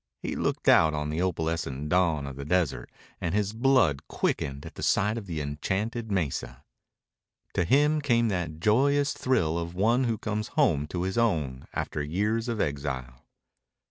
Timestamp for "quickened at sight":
4.07-5.15